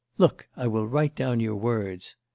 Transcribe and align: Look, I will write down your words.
Look, 0.17 0.47
I 0.57 0.65
will 0.65 0.87
write 0.87 1.13
down 1.13 1.41
your 1.41 1.55
words. 1.57 2.15